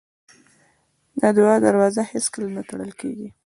[1.21, 3.27] د دعا دروازه هېڅکله نه تړل کېږي.